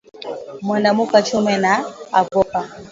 Mwende 0.65 0.89
muka 0.97 1.19
chume 1.27 1.55
ma 1.63 1.73
avoka 2.19 2.59